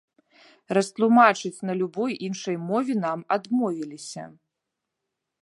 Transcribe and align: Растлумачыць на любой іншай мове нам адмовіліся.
Растлумачыць 0.77 1.63
на 1.71 1.75
любой 1.81 2.15
іншай 2.29 2.57
мове 2.71 2.93
нам 3.05 3.19
адмовіліся. 3.37 4.23